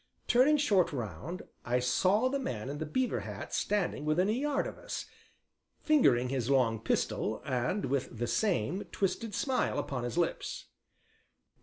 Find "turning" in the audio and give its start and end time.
0.27-0.57